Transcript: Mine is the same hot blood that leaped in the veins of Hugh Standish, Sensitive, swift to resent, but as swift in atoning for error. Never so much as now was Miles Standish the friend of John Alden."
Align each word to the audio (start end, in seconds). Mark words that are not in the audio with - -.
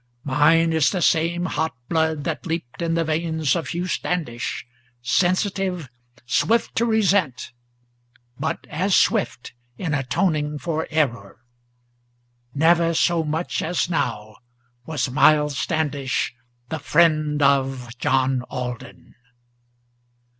Mine 0.23 0.73
is 0.73 0.89
the 0.89 0.99
same 1.03 1.45
hot 1.45 1.75
blood 1.87 2.23
that 2.23 2.47
leaped 2.47 2.81
in 2.81 2.95
the 2.95 3.03
veins 3.03 3.55
of 3.55 3.67
Hugh 3.67 3.85
Standish, 3.85 4.65
Sensitive, 5.03 5.89
swift 6.25 6.73
to 6.77 6.85
resent, 6.87 7.51
but 8.39 8.65
as 8.71 8.95
swift 8.95 9.53
in 9.77 9.93
atoning 9.93 10.57
for 10.57 10.87
error. 10.89 11.41
Never 12.55 12.95
so 12.95 13.23
much 13.23 13.61
as 13.61 13.91
now 13.91 14.37
was 14.87 15.11
Miles 15.11 15.59
Standish 15.59 16.33
the 16.69 16.79
friend 16.79 17.43
of 17.43 17.95
John 17.99 18.41
Alden." 18.49 19.13